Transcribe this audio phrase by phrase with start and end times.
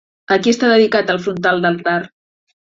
[0.35, 1.97] A qui està dedicat el frontal d'altar?